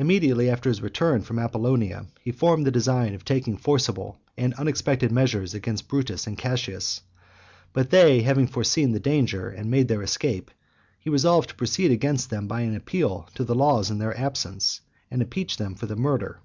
[0.00, 5.12] Immediately after his return from Apollonia, he formed the design of taking forcible and unexpected
[5.12, 7.02] measures against Brutus and Cassius;
[7.72, 10.50] but they having foreseen the danger and made their escape,
[10.98, 14.80] he resolved to proceed against them by an appeal to the laws in their absence,
[15.08, 16.40] and impeach them for the murder.